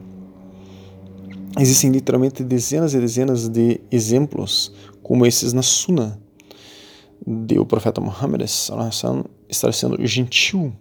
Existem 1.59 1.91
literalmente 1.91 2.43
dezenas 2.43 2.95
e 2.95 3.01
dezenas 3.01 3.49
de 3.49 3.81
exemplos 3.91 4.73
como 5.03 5.27
esses 5.27 5.53
na 5.53 5.63
Sunna 5.63 6.19
de 7.27 7.59
o 7.59 7.67
profeta 7.67 8.01
Muhammad 8.01 8.43
estar 8.43 9.73
sendo 9.73 10.05
gentil. 10.07 10.73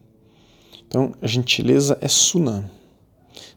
Então, 0.88 1.14
a 1.22 1.28
gentileza 1.28 1.98
é 2.02 2.08
Sunna. 2.08 2.72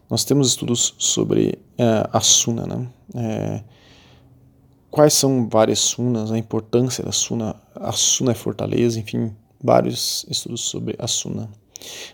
Nós 0.08 0.24
temos 0.24 0.48
estudos 0.48 0.94
sobre 0.98 1.58
uh, 1.78 2.08
a 2.12 2.20
Sunna, 2.20 2.66
né? 2.66 2.88
É, 3.14 3.62
quais 4.96 5.12
são 5.12 5.46
várias 5.46 5.78
sunas, 5.78 6.32
a 6.32 6.38
importância 6.38 7.04
da 7.04 7.12
suna, 7.12 7.54
a 7.74 7.92
suna 7.92 8.32
é 8.32 8.34
fortaleza, 8.34 8.98
enfim, 8.98 9.30
vários 9.62 10.24
estudos 10.28 10.62
sobre 10.62 10.94
a 10.98 11.06
suna. 11.06 11.50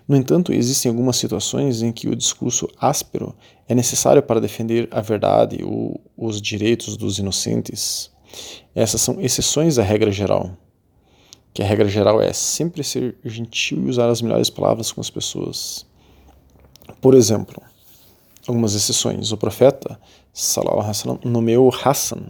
No 0.07 0.17
entanto, 0.17 0.53
existem 0.53 0.91
algumas 0.91 1.17
situações 1.17 1.83
em 1.83 1.93
que 1.93 2.09
o 2.09 2.17
discurso 2.17 2.69
áspero 2.79 3.35
é 3.69 3.75
necessário 3.75 4.23
para 4.23 4.41
defender 4.41 4.89
a 4.91 5.01
verdade 5.01 5.63
ou 5.63 6.01
os 6.17 6.41
direitos 6.41 6.97
dos 6.97 7.19
inocentes. 7.19 8.11
Essas 8.75 9.01
são 9.01 9.21
exceções 9.21 9.79
à 9.79 9.83
regra 9.83 10.11
geral, 10.11 10.51
que 11.55 11.63
a 11.63 11.67
regra 11.67 11.89
geral 11.89 12.21
é 12.21 12.33
sempre 12.33 12.83
ser 12.83 13.17
gentil 13.25 13.87
e 13.87 13.91
usar 13.91 14.09
as 14.09 14.23
melhores 14.23 14.51
palavras 14.51 14.91
com 14.91 15.01
as 15.01 15.11
pessoas. 15.11 15.87
Por 17.01 17.15
exemplo, 17.15 17.63
algumas 18.47 18.75
exceções. 18.75 19.33
O 19.33 19.37
profeta 19.37 19.99
sallallahu 20.33 20.81
alaihi 20.81 20.89
wasallam 20.89 21.21
nomeou 21.25 21.73
Hassan 21.73 22.23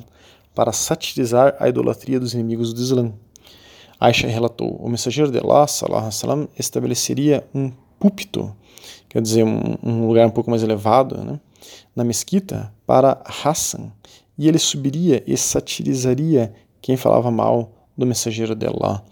para 0.55 0.73
satirizar 0.73 1.57
a 1.59 1.69
idolatria 1.69 2.21
dos 2.21 2.35
inimigos 2.35 2.73
do 2.73 2.81
Islã. 2.81 3.13
Aisha 4.03 4.27
relatou: 4.27 4.77
o 4.83 4.89
mensageiro 4.89 5.31
de 5.31 5.39
Allah 5.39 5.69
sallam, 5.69 6.49
estabeleceria 6.59 7.47
um 7.55 7.71
púlpito, 8.01 8.53
quer 9.09 9.23
dizer, 9.23 9.45
um, 9.45 9.77
um, 9.81 10.09
lugar 10.09 10.27
um 10.27 10.31
pouco 10.31 10.51
mais 10.51 10.65
elevado, 10.65 11.23
né, 11.23 11.39
na 11.95 12.03
mesquita 12.03 12.75
para 12.85 13.23
Hassan, 13.25 13.93
e 14.37 14.49
ele 14.49 14.59
subiria 14.59 15.23
e 15.25 15.37
satirizaria 15.37 16.53
quem 16.81 16.97
falava 16.97 17.31
mal 17.31 17.71
do 17.97 18.05
mensageiro 18.05 18.57
de 18.57 18.67
Allah. 18.67 19.05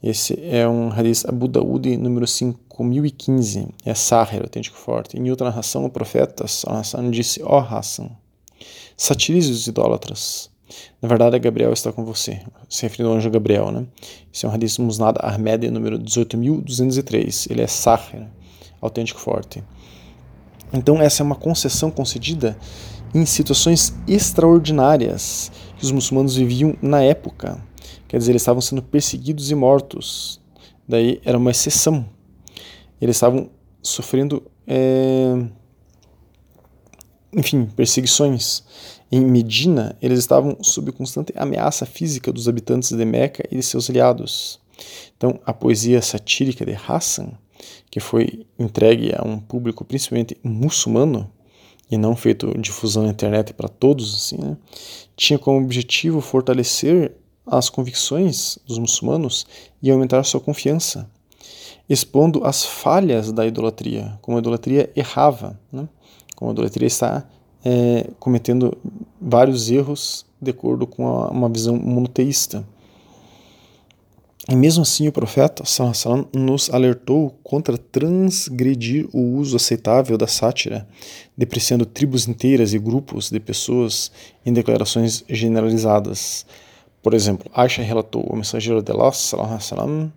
Esse 0.00 0.38
é 0.40 0.68
um 0.68 0.92
hadith 0.92 1.24
Abu 1.26 1.48
Daud 1.48 1.96
número 1.96 2.24
5015, 2.24 3.66
é 3.84 3.92
Sahir, 3.92 4.42
autêntico 4.42 4.76
forte. 4.76 5.18
Em 5.18 5.28
outra 5.30 5.48
narração, 5.48 5.84
o 5.84 5.90
profeta 5.90 6.44
Hassan 6.44 7.10
disse: 7.10 7.42
Ó 7.42 7.58
oh 7.58 7.74
Hassan, 7.74 8.08
satirize 8.96 9.50
os 9.50 9.66
idólatras. 9.66 10.48
Na 11.00 11.08
verdade, 11.08 11.38
Gabriel 11.38 11.72
está 11.72 11.92
com 11.92 12.04
você, 12.04 12.40
se 12.68 12.82
referindo 12.82 13.10
ao 13.10 13.16
anjo 13.16 13.30
Gabriel, 13.30 13.70
né? 13.70 13.86
Esse 14.32 14.46
é 14.46 14.48
um 14.48 14.52
hadith 14.52 14.78
Musnad 14.78 15.16
Ahmed, 15.20 15.70
número 15.70 15.98
18.203. 15.98 17.50
Ele 17.50 17.62
é 17.62 17.66
Sahir, 17.66 18.26
autêntico 18.80 19.20
forte. 19.20 19.62
Então, 20.72 21.00
essa 21.00 21.22
é 21.22 21.24
uma 21.24 21.34
concessão 21.34 21.90
concedida 21.90 22.56
em 23.14 23.24
situações 23.24 23.94
extraordinárias 24.06 25.50
que 25.78 25.84
os 25.84 25.92
muçulmanos 25.92 26.36
viviam 26.36 26.76
na 26.82 27.02
época. 27.02 27.58
Quer 28.06 28.18
dizer, 28.18 28.32
eles 28.32 28.42
estavam 28.42 28.60
sendo 28.60 28.82
perseguidos 28.82 29.50
e 29.50 29.54
mortos. 29.54 30.40
Daí 30.86 31.20
era 31.24 31.38
uma 31.38 31.50
exceção. 31.50 32.06
Eles 33.00 33.16
estavam 33.16 33.50
sofrendo, 33.82 34.42
é... 34.66 35.44
enfim, 37.32 37.66
perseguições. 37.66 38.62
Em 39.10 39.20
Medina, 39.20 39.96
eles 40.02 40.18
estavam 40.18 40.56
sob 40.62 40.92
constante 40.92 41.32
ameaça 41.36 41.86
física 41.86 42.32
dos 42.32 42.48
habitantes 42.48 42.92
de 42.92 43.04
Meca 43.04 43.42
e 43.50 43.56
de 43.56 43.62
seus 43.62 43.88
aliados. 43.88 44.60
Então, 45.16 45.40
a 45.44 45.52
poesia 45.52 46.00
satírica 46.02 46.64
de 46.64 46.72
Hassan, 46.72 47.32
que 47.90 48.00
foi 48.00 48.46
entregue 48.58 49.12
a 49.16 49.26
um 49.26 49.38
público 49.38 49.84
principalmente 49.84 50.36
muçulmano, 50.42 51.30
e 51.90 51.96
não 51.96 52.14
feito 52.14 52.52
difusão 52.58 53.04
na 53.04 53.10
internet 53.10 53.54
para 53.54 53.68
todos, 53.68 54.14
assim, 54.14 54.36
né? 54.36 54.56
tinha 55.16 55.38
como 55.38 55.58
objetivo 55.58 56.20
fortalecer 56.20 57.16
as 57.46 57.70
convicções 57.70 58.58
dos 58.66 58.78
muçulmanos 58.78 59.46
e 59.82 59.90
aumentar 59.90 60.22
sua 60.24 60.38
confiança, 60.38 61.10
expondo 61.88 62.44
as 62.44 62.64
falhas 62.64 63.32
da 63.32 63.46
idolatria, 63.46 64.18
como 64.20 64.36
a 64.36 64.40
idolatria 64.40 64.92
errava, 64.94 65.58
né? 65.72 65.88
Como 66.38 66.52
a 66.52 66.54
idolatria 66.54 66.86
está 66.86 67.24
é, 67.64 68.10
cometendo 68.20 68.78
vários 69.20 69.68
erros 69.72 70.24
de 70.40 70.52
acordo 70.52 70.86
com 70.86 71.08
a, 71.08 71.30
uma 71.30 71.48
visão 71.48 71.74
monoteísta. 71.74 72.64
E 74.48 74.54
mesmo 74.54 74.82
assim, 74.82 75.08
o 75.08 75.12
profeta 75.12 75.64
salam, 75.64 76.28
nos 76.32 76.70
alertou 76.70 77.36
contra 77.42 77.76
transgredir 77.76 79.08
o 79.12 79.20
uso 79.36 79.56
aceitável 79.56 80.16
da 80.16 80.28
sátira, 80.28 80.86
depreciando 81.36 81.84
tribos 81.84 82.28
inteiras 82.28 82.72
e 82.72 82.78
grupos 82.78 83.30
de 83.30 83.40
pessoas 83.40 84.12
em 84.46 84.52
declarações 84.52 85.24
generalizadas. 85.28 86.46
Por 87.02 87.14
exemplo, 87.14 87.50
Aisha 87.52 87.82
relatou: 87.82 88.22
o 88.22 88.36
mensageiro 88.36 88.80
de 88.80 88.92
Allah 88.92 89.12
salam, 89.12 90.12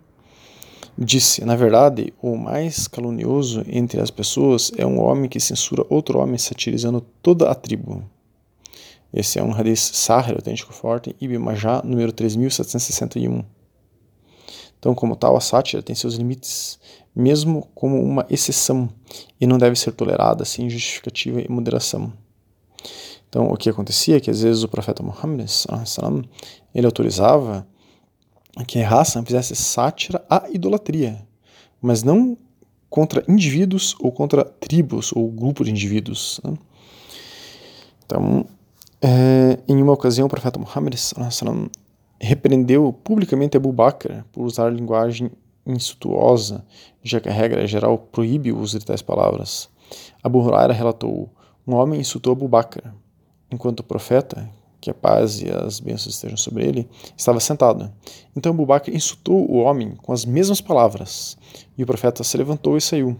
disse: 0.96 1.44
Na 1.44 1.56
verdade, 1.56 2.12
o 2.20 2.36
mais 2.36 2.86
calunioso 2.86 3.64
entre 3.66 4.00
as 4.00 4.10
pessoas 4.10 4.70
é 4.76 4.86
um 4.86 5.00
homem 5.00 5.28
que 5.28 5.40
censura 5.40 5.84
outro 5.88 6.18
homem, 6.18 6.38
satirizando 6.38 7.00
toda 7.22 7.50
a 7.50 7.54
tribo. 7.54 8.04
Esse 9.12 9.38
é 9.38 9.42
um 9.42 9.52
hadith 9.52 9.76
sahih, 9.76 10.32
autêntico 10.32 10.72
forte, 10.72 11.14
Ibn 11.20 11.38
Majah, 11.38 11.82
número 11.84 12.12
3761. 12.12 13.44
Então, 14.78 14.94
como 14.94 15.14
tal, 15.14 15.36
a 15.36 15.40
sátira 15.40 15.82
tem 15.82 15.94
seus 15.94 16.14
limites, 16.14 16.78
mesmo 17.14 17.68
como 17.74 18.02
uma 18.02 18.26
exceção, 18.28 18.88
e 19.40 19.46
não 19.46 19.58
deve 19.58 19.76
ser 19.76 19.92
tolerada 19.92 20.44
sem 20.44 20.68
justificativa 20.68 21.40
e 21.40 21.48
moderação. 21.48 22.12
Então, 23.28 23.46
o 23.46 23.56
que 23.56 23.70
acontecia 23.70 24.16
é 24.16 24.20
que 24.20 24.30
às 24.30 24.42
vezes 24.42 24.62
o 24.62 24.68
profeta 24.68 25.02
Muhammad 25.02 25.48
ele 26.74 26.86
autorizava 26.86 27.66
que 28.66 28.80
raça 28.80 29.22
fizesse 29.22 29.56
sátira 29.56 30.24
à 30.28 30.48
idolatria, 30.50 31.26
mas 31.80 32.02
não 32.02 32.36
contra 32.90 33.24
indivíduos 33.26 33.96
ou 33.98 34.12
contra 34.12 34.44
tribos 34.44 35.12
ou 35.12 35.30
grupo 35.30 35.64
de 35.64 35.70
indivíduos. 35.70 36.40
Né? 36.44 36.54
Então, 38.04 38.44
é, 39.00 39.58
em 39.66 39.82
uma 39.82 39.94
ocasião, 39.94 40.26
o 40.26 40.30
profeta 40.30 40.58
Muhammad 40.58 40.94
repreendeu 42.20 42.92
publicamente 42.92 43.56
Abu 43.56 43.72
Bakr 43.72 44.24
por 44.30 44.44
usar 44.44 44.70
linguagem 44.70 45.30
insultuosa, 45.66 46.64
já 47.02 47.20
que 47.20 47.28
a 47.28 47.32
regra 47.32 47.66
geral 47.66 47.98
proíbe 47.98 48.52
o 48.52 48.58
uso 48.58 48.78
de 48.78 48.84
tais 48.84 49.02
palavras. 49.02 49.68
Abu 50.22 50.40
Huraira 50.40 50.72
relatou: 50.72 51.30
Um 51.66 51.74
homem 51.74 52.00
insultou 52.00 52.32
Abu 52.32 52.46
Bakr, 52.46 52.92
enquanto 53.50 53.80
o 53.80 53.84
profeta, 53.84 54.48
que 54.82 54.90
a 54.90 54.94
paz 54.94 55.40
e 55.40 55.48
as 55.48 55.78
bênçãos 55.78 56.16
estejam 56.16 56.36
sobre 56.36 56.66
ele, 56.66 56.88
estava 57.16 57.38
sentado. 57.38 57.90
Então 58.36 58.50
Abu 58.50 58.66
Bakr 58.66 58.90
insultou 58.90 59.48
o 59.48 59.58
homem 59.58 59.94
com 60.02 60.12
as 60.12 60.24
mesmas 60.24 60.60
palavras, 60.60 61.38
e 61.78 61.84
o 61.84 61.86
profeta 61.86 62.24
se 62.24 62.36
levantou 62.36 62.76
e 62.76 62.80
saiu. 62.80 63.16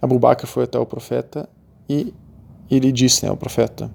Abu 0.00 0.18
Bakr 0.18 0.46
foi 0.46 0.64
até 0.64 0.78
o 0.78 0.86
profeta 0.86 1.46
e 1.86 2.14
ele 2.70 2.90
disse 2.90 3.24
né, 3.24 3.30
ao 3.30 3.36
profeta: 3.36 3.90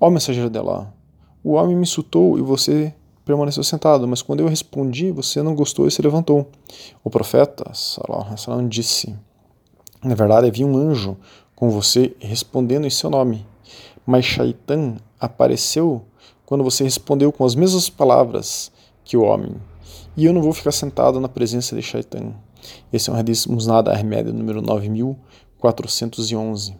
Ó 0.00 0.08
mensageiro 0.08 0.48
de 0.48 0.58
Allah, 0.58 0.94
o 1.42 1.54
homem 1.54 1.74
me 1.74 1.82
insultou 1.82 2.38
e 2.38 2.42
você 2.42 2.94
permaneceu 3.24 3.64
sentado, 3.64 4.06
mas 4.06 4.22
quando 4.22 4.40
eu 4.40 4.46
respondi, 4.46 5.10
você 5.10 5.42
não 5.42 5.56
gostou 5.56 5.88
e 5.88 5.90
se 5.90 6.00
levantou. 6.00 6.48
O 7.02 7.10
profeta 7.10 7.68
salam, 7.74 8.68
disse: 8.68 9.12
Na 10.04 10.14
verdade, 10.14 10.46
havia 10.46 10.64
um 10.64 10.76
anjo 10.76 11.16
com 11.56 11.68
você 11.68 12.14
respondendo 12.20 12.86
em 12.86 12.90
seu 12.90 13.10
nome, 13.10 13.44
mas 14.06 14.24
Shaitan 14.24 14.96
apareceu 15.18 16.04
quando 16.44 16.62
você 16.62 16.84
respondeu 16.84 17.32
com 17.32 17.44
as 17.44 17.56
mesmas 17.56 17.90
palavras 17.90 18.70
que 19.04 19.16
o 19.16 19.22
homem. 19.22 19.56
E 20.16 20.24
eu 20.24 20.32
não 20.32 20.40
vou 20.40 20.52
ficar 20.52 20.70
sentado 20.72 21.20
na 21.20 21.28
presença 21.28 21.74
de 21.74 21.82
Shaitan. 21.82 22.32
Esse 22.92 23.10
é 23.10 23.12
um 23.12 23.16
hadith 23.16 23.48
Musnad 23.48 23.88
Ahmed, 23.88 24.30
número 24.32 24.62
9411. 24.62 26.76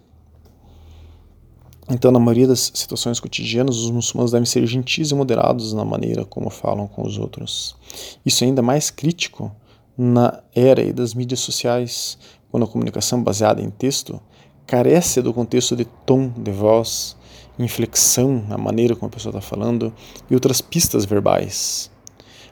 Então, 1.88 2.10
na 2.10 2.18
maioria 2.18 2.48
das 2.48 2.72
situações 2.74 3.20
cotidianas, 3.20 3.76
os 3.76 3.88
muçulmanos 3.90 4.32
devem 4.32 4.46
ser 4.46 4.66
gentis 4.66 5.12
e 5.12 5.14
moderados 5.14 5.72
na 5.72 5.84
maneira 5.84 6.24
como 6.24 6.50
falam 6.50 6.88
com 6.88 7.06
os 7.06 7.16
outros. 7.16 7.76
Isso 8.24 8.42
é 8.42 8.48
ainda 8.48 8.60
mais 8.60 8.90
crítico 8.90 9.54
na 9.96 10.42
era 10.54 10.92
das 10.92 11.14
mídias 11.14 11.40
sociais, 11.40 12.18
quando 12.50 12.64
a 12.64 12.66
comunicação 12.66 13.22
baseada 13.22 13.62
em 13.62 13.70
texto 13.70 14.20
carece 14.66 15.22
do 15.22 15.32
contexto 15.32 15.76
de 15.76 15.84
tom 15.84 16.28
de 16.28 16.50
voz, 16.50 17.16
inflexão 17.58 18.44
na 18.48 18.58
maneira 18.58 18.94
como 18.94 19.08
a 19.08 19.12
pessoa 19.12 19.30
está 19.30 19.40
falando 19.40 19.92
e 20.30 20.34
outras 20.34 20.60
pistas 20.60 21.04
verbais. 21.04 21.90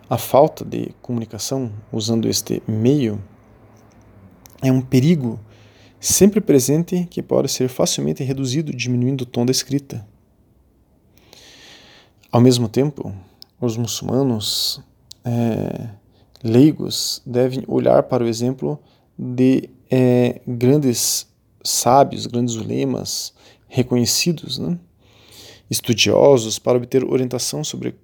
A 0.09 0.17
falta 0.17 0.65
de 0.65 0.95
comunicação 1.03 1.73
usando 1.93 2.29
este 2.29 2.63
meio 2.67 3.23
é 4.63 4.71
um 4.71 4.81
perigo 4.81 5.41
sempre 5.99 6.41
presente 6.41 7.07
que 7.11 7.23
pode 7.23 7.51
ser 7.51 7.69
facilmente 7.69 8.23
reduzido 8.23 8.75
diminuindo 8.75 9.23
o 9.23 9.27
tom 9.27 9.45
da 9.45 9.51
escrita. 9.51 10.07
Ao 12.31 12.41
mesmo 12.41 12.69
tempo, 12.69 13.15
os 13.61 13.77
muçulmanos 13.77 14.83
é, 15.25 15.89
leigos 16.43 17.23
devem 17.25 17.65
olhar 17.67 18.03
para 18.05 18.23
o 18.23 18.27
exemplo 18.27 18.79
de 19.19 19.71
é, 19.91 20.41
grandes 20.47 21.27
sábios, 21.65 22.27
grandes 22.27 22.55
ulemas 22.55 23.33
reconhecidos, 23.69 24.59
né? 24.59 24.79
estudiosos, 25.71 26.59
para 26.59 26.77
obter 26.77 27.03
orientação 27.05 27.65
sobre 27.65 27.97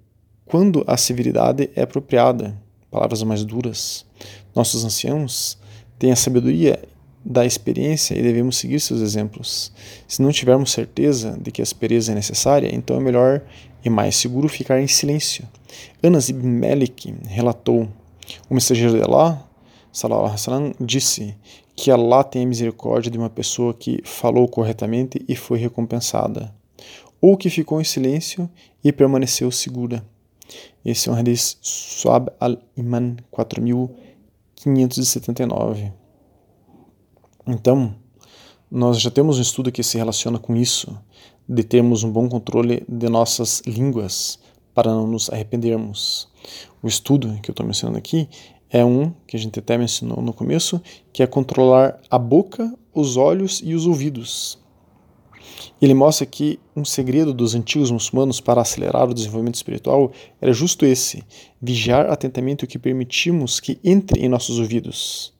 quando 0.45 0.83
a 0.85 0.97
severidade 0.97 1.69
é 1.75 1.83
apropriada, 1.83 2.59
palavras 2.89 3.23
mais 3.23 3.45
duras. 3.45 4.05
Nossos 4.53 4.83
anciãos 4.83 5.57
têm 5.97 6.11
a 6.11 6.15
sabedoria 6.15 6.81
da 7.23 7.45
experiência 7.45 8.17
e 8.17 8.21
devemos 8.21 8.57
seguir 8.57 8.79
seus 8.79 8.99
exemplos. 8.99 9.71
Se 10.07 10.21
não 10.21 10.31
tivermos 10.31 10.71
certeza 10.71 11.37
de 11.39 11.51
que 11.51 11.61
a 11.61 11.63
aspereza 11.63 12.11
é 12.11 12.15
necessária, 12.15 12.73
então 12.73 12.97
é 12.97 12.99
melhor 12.99 13.41
e 13.85 13.89
mais 13.89 14.15
seguro 14.15 14.49
ficar 14.49 14.81
em 14.81 14.87
silêncio. 14.87 15.47
Anas 16.03 16.29
ibn 16.29 16.47
Malik 16.47 17.13
relatou: 17.27 17.87
O 18.49 18.53
mensageiro 18.53 18.93
de 18.93 19.03
Allah 19.03 19.47
sallam, 19.91 20.73
disse 20.79 21.35
que 21.75 21.91
Allah 21.91 22.23
tem 22.23 22.43
a 22.43 22.47
misericórdia 22.47 23.11
de 23.11 23.17
uma 23.17 23.29
pessoa 23.29 23.73
que 23.73 24.01
falou 24.03 24.47
corretamente 24.47 25.21
e 25.27 25.35
foi 25.35 25.57
recompensada, 25.57 26.55
ou 27.19 27.35
que 27.37 27.49
ficou 27.49 27.81
em 27.81 27.83
silêncio 27.83 28.47
e 28.83 28.91
permaneceu 28.91 29.49
segura. 29.51 30.05
Esse 30.83 31.07
é 31.09 31.11
um 31.11 31.15
hadith 31.15 31.57
Suab 31.61 32.31
al-Iman 32.39 33.17
4579. 33.29 35.93
Então, 37.47 37.95
nós 38.69 39.01
já 39.01 39.09
temos 39.11 39.37
um 39.37 39.41
estudo 39.41 39.71
que 39.71 39.83
se 39.83 39.97
relaciona 39.97 40.39
com 40.39 40.55
isso, 40.55 40.97
de 41.47 41.63
termos 41.63 42.03
um 42.03 42.11
bom 42.11 42.27
controle 42.29 42.83
de 42.87 43.09
nossas 43.09 43.61
línguas 43.65 44.39
para 44.73 44.91
não 44.91 45.05
nos 45.05 45.29
arrependermos. 45.29 46.29
O 46.81 46.87
estudo 46.87 47.37
que 47.41 47.49
eu 47.49 47.53
estou 47.53 47.65
mencionando 47.65 47.97
aqui 47.97 48.29
é 48.71 48.85
um 48.85 49.11
que 49.27 49.35
a 49.35 49.39
gente 49.39 49.59
até 49.59 49.77
mencionou 49.77 50.21
no 50.21 50.31
começo, 50.31 50.81
que 51.11 51.21
é 51.21 51.27
controlar 51.27 51.99
a 52.09 52.17
boca, 52.17 52.73
os 52.93 53.17
olhos 53.17 53.61
e 53.63 53.75
os 53.75 53.85
ouvidos. 53.85 54.57
Ele 55.81 55.93
mostra 55.93 56.25
que 56.25 56.59
um 56.75 56.85
segredo 56.85 57.33
dos 57.33 57.53
antigos 57.53 57.91
muçulmanos 57.91 58.39
para 58.39 58.61
acelerar 58.61 59.09
o 59.09 59.13
desenvolvimento 59.13 59.55
espiritual 59.55 60.11
era 60.39 60.53
justo 60.53 60.85
esse: 60.85 61.23
vigiar 61.61 62.09
atentamente 62.09 62.63
o 62.63 62.67
que 62.67 62.79
permitimos 62.79 63.59
que 63.59 63.79
entre 63.83 64.23
em 64.23 64.29
nossos 64.29 64.57
ouvidos. 64.57 65.33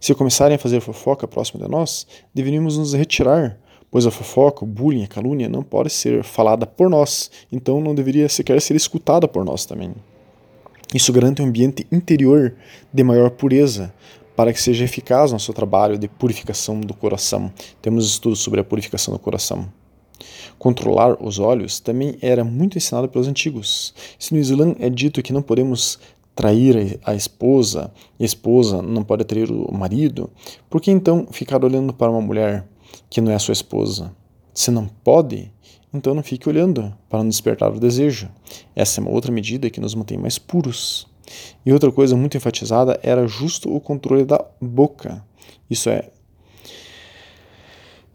Se 0.00 0.14
começarem 0.14 0.56
a 0.56 0.58
fazer 0.58 0.80
fofoca 0.80 1.28
próximo 1.28 1.62
de 1.62 1.68
nós, 1.68 2.06
deveríamos 2.34 2.78
nos 2.78 2.92
retirar, 2.94 3.58
pois 3.90 4.06
a 4.06 4.10
fofoca, 4.10 4.64
o 4.64 4.66
bullying, 4.66 5.04
a 5.04 5.08
calúnia 5.08 5.48
não 5.48 5.62
pode 5.62 5.90
ser 5.90 6.24
falada 6.24 6.66
por 6.66 6.88
nós, 6.88 7.30
então 7.52 7.80
não 7.80 7.94
deveria 7.94 8.28
sequer 8.28 8.60
ser 8.60 8.74
escutada 8.74 9.28
por 9.28 9.44
nós 9.44 9.64
também. 9.64 9.94
Isso 10.92 11.12
garante 11.12 11.40
um 11.40 11.46
ambiente 11.46 11.86
interior 11.90 12.54
de 12.92 13.04
maior 13.04 13.30
pureza, 13.30 13.94
para 14.34 14.52
que 14.52 14.60
seja 14.60 14.84
eficaz 14.84 15.30
nosso 15.30 15.52
trabalho 15.52 15.98
de 15.98 16.08
purificação 16.08 16.80
do 16.80 16.94
coração. 16.94 17.52
Temos 17.80 18.06
estudos 18.06 18.40
sobre 18.40 18.60
a 18.60 18.64
purificação 18.64 19.12
do 19.12 19.20
coração. 19.20 19.68
Controlar 20.58 21.16
os 21.22 21.38
olhos 21.38 21.78
também 21.78 22.18
era 22.20 22.42
muito 22.44 22.76
ensinado 22.76 23.08
pelos 23.08 23.28
antigos. 23.28 23.94
Se 24.18 24.34
no 24.34 24.40
Islã 24.40 24.74
é 24.78 24.90
dito 24.90 25.22
que 25.22 25.32
não 25.32 25.42
podemos 25.42 25.98
trair 26.34 26.98
a 27.04 27.14
esposa, 27.14 27.92
e 28.18 28.22
a 28.22 28.26
esposa 28.26 28.82
não 28.82 29.04
pode 29.04 29.24
trair 29.24 29.50
o 29.50 29.72
marido, 29.72 30.30
por 30.68 30.80
que 30.80 30.90
então 30.90 31.26
ficar 31.30 31.64
olhando 31.64 31.92
para 31.92 32.10
uma 32.10 32.20
mulher 32.20 32.66
que 33.08 33.20
não 33.20 33.30
é 33.30 33.38
sua 33.38 33.52
esposa? 33.52 34.10
Se 34.52 34.70
não 34.70 34.86
pode, 34.86 35.52
então 35.92 36.14
não 36.14 36.22
fique 36.22 36.48
olhando 36.48 36.94
para 37.08 37.20
não 37.20 37.28
despertar 37.28 37.70
o 37.70 37.80
desejo. 37.80 38.28
Essa 38.74 39.00
é 39.00 39.02
uma 39.02 39.10
outra 39.10 39.32
medida 39.32 39.70
que 39.70 39.80
nos 39.80 39.94
mantém 39.94 40.18
mais 40.18 40.38
puros. 40.38 41.06
E 41.64 41.72
outra 41.72 41.92
coisa 41.92 42.16
muito 42.16 42.36
enfatizada 42.36 42.98
era 43.02 43.26
justo 43.26 43.74
o 43.74 43.80
controle 43.80 44.24
da 44.24 44.44
boca. 44.60 45.24
Isso 45.68 45.88
é, 45.88 46.10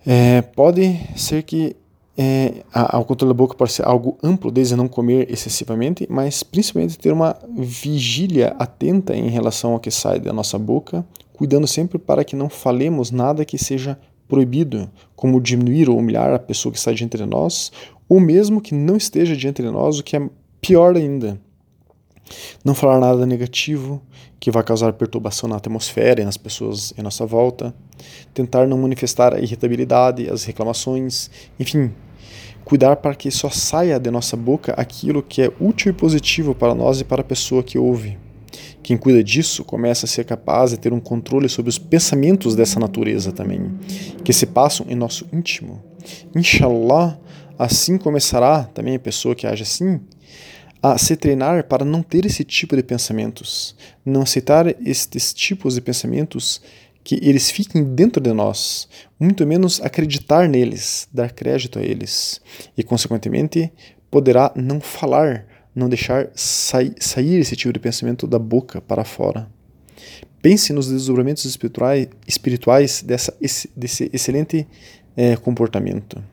É, 0.06 0.42
pode 0.42 1.00
ser 1.16 1.42
que 1.44 1.76
é, 2.18 2.64
a, 2.72 3.00
o 3.00 3.06
controle 3.06 3.34
da 3.34 3.38
boca 3.38 3.56
pode 3.56 3.72
ser 3.72 3.86
algo 3.86 4.18
amplo, 4.24 4.52
desde 4.52 4.76
não 4.76 4.88
comer 4.88 5.30
excessivamente, 5.32 6.08
mas 6.10 6.44
principalmente 6.44 6.98
ter 6.98 7.12
uma 7.12 7.36
vigília 7.58 8.56
atenta 8.60 9.16
em 9.16 9.30
relação 9.30 9.74
ao 9.74 9.80
que 9.80 9.90
sai 9.92 10.20
da 10.20 10.32
nossa 10.32 10.58
boca, 10.60 11.06
cuidando 11.34 11.68
sempre 11.68 11.98
para 11.98 12.24
que 12.24 12.36
não 12.36 12.50
falemos 12.50 13.12
nada 13.12 13.44
que 13.44 13.58
seja 13.58 13.98
proibido, 14.28 14.90
como 15.16 15.40
diminuir 15.40 15.90
ou 15.90 15.98
humilhar 15.98 16.34
a 16.34 16.40
pessoa 16.40 16.72
que 16.72 16.78
está 16.78 16.92
de 16.92 17.26
nós, 17.26 17.72
ou 18.08 18.20
mesmo 18.20 18.62
que 18.62 18.74
não 18.74 18.96
esteja 18.96 19.36
de 19.36 19.62
nós, 19.64 20.00
o 20.00 20.04
que 20.04 20.16
é 20.16 20.30
pior 20.62 20.96
ainda. 20.96 21.40
Não 22.64 22.74
falar 22.74 23.00
nada 23.00 23.26
negativo 23.26 24.02
que 24.40 24.50
vai 24.50 24.64
causar 24.64 24.94
perturbação 24.94 25.48
na 25.48 25.58
atmosfera 25.58 26.22
e 26.22 26.26
nas 26.26 26.38
pessoas 26.38 26.94
em 26.98 27.02
nossa 27.02 27.26
volta. 27.26 27.74
Tentar 28.34 28.68
não 28.68 28.78
manifestar 28.78 29.34
a 29.34 29.40
irritabilidade, 29.40 30.30
as 30.30 30.44
reclamações, 30.44 31.30
enfim, 31.60 31.92
cuidar 32.64 32.96
para 32.96 33.16
que 33.16 33.30
só 33.30 33.50
saia 33.50 34.00
de 34.00 34.10
nossa 34.10 34.36
boca 34.36 34.74
aquilo 34.74 35.22
que 35.22 35.44
é 35.44 35.52
útil 35.60 35.92
e 35.92 35.94
positivo 35.94 36.56
para 36.56 36.74
nós 36.74 37.00
e 37.00 37.04
para 37.04 37.22
a 37.22 37.26
pessoa 37.26 37.64
que 37.64 37.78
ouve. 37.78 38.25
Quem 38.86 38.98
cuida 38.98 39.24
disso 39.24 39.66
começa 39.66 40.06
a 40.06 40.08
ser 40.08 40.26
capaz 40.26 40.70
de 40.70 40.78
ter 40.78 40.94
um 40.94 41.00
controle 41.00 41.50
sobre 41.50 41.70
os 41.70 41.80
pensamentos 41.80 42.56
dessa 42.56 42.80
natureza 42.80 43.32
também, 43.32 43.72
que 44.24 44.32
se 44.32 44.46
passam 44.46 44.86
em 44.88 44.94
nosso 44.94 45.28
íntimo. 45.34 45.84
Inshallah, 46.36 47.18
assim 47.58 47.98
começará 47.98 48.66
também 48.66 48.94
a 48.96 49.00
pessoa 49.00 49.34
que 49.34 49.48
age 49.48 49.64
assim 49.64 50.00
a 50.84 51.00
se 51.00 51.16
treinar 51.16 51.64
para 51.64 51.84
não 51.84 52.04
ter 52.04 52.28
esse 52.28 52.44
tipo 52.44 52.76
de 52.76 52.84
pensamentos, 52.84 53.76
não 54.06 54.22
aceitar 54.22 54.68
estes 54.88 55.34
tipos 55.34 55.74
de 55.74 55.82
pensamentos 55.82 56.62
que 57.04 57.16
eles 57.24 57.50
fiquem 57.50 57.84
dentro 57.84 58.22
de 58.22 58.34
nós, 58.34 58.88
muito 59.20 59.48
menos 59.48 59.82
acreditar 59.82 60.48
neles, 60.48 61.08
dar 61.12 61.32
crédito 61.32 61.80
a 61.80 61.82
eles, 61.82 62.40
e 62.78 62.84
consequentemente 62.84 63.74
poderá 64.12 64.52
não 64.56 64.80
falar, 64.80 65.48
não 65.76 65.90
deixar 65.90 66.30
sair, 66.34 66.94
sair 67.00 67.40
esse 67.40 67.56
tipo 67.56 67.74
de 67.74 67.80
pensamento 67.80 68.26
da 68.26 68.40
boca 68.40 68.80
para 68.82 69.04
fora. 69.04 69.48
Pense 70.42 70.72
nos 70.72 70.88
desdobramentos 70.88 71.44
espirituais, 71.44 72.08
espirituais 72.28 73.02
dessa, 73.02 73.36
desse 73.76 74.10
excelente 74.14 74.68
é, 75.18 75.36
comportamento. 75.36 76.24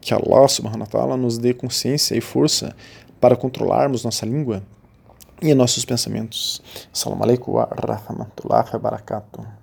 Que 0.00 0.12
Allah 0.12 0.48
subhanahu 0.48 0.80
wa 0.80 0.86
ta'ala 0.86 1.16
nos 1.16 1.38
dê 1.38 1.54
consciência 1.54 2.16
e 2.16 2.20
força 2.20 2.74
para 3.20 3.36
controlarmos 3.36 4.04
nossa 4.04 4.26
língua 4.26 4.62
e 5.40 5.54
nossos 5.54 5.84
pensamentos. 5.84 6.60
Assalamu 6.92 7.22
alaikum 7.22 7.52
wa 7.52 7.64
rahmatullahi 7.64 8.68
wa 8.72 8.78
barakatuh. 8.78 9.61